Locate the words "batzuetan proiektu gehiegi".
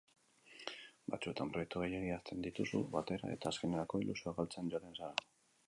1.15-2.09